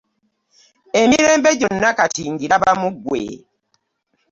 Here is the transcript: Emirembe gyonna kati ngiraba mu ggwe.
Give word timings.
Emirembe 1.01 1.49
gyonna 1.59 1.89
kati 1.97 2.23
ngiraba 2.33 2.71
mu 2.81 2.89
ggwe. 2.95 3.23